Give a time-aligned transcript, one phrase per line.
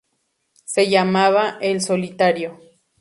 [0.65, 2.59] Se llamaba "El solitario".